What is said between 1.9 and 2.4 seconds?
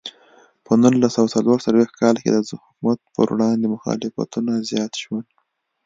کال کې د